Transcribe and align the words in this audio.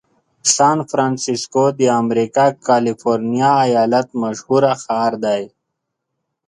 سان 0.55 0.77
فرنسیسکو 0.89 1.63
د 1.79 1.81
امریکا 2.01 2.45
کالفرنیا 2.67 3.51
ایالت 3.67 4.07
مشهوره 4.21 4.71
ښار 4.83 5.13
دی. 5.25 5.43